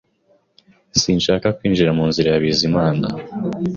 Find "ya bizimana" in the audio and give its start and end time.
2.31-3.07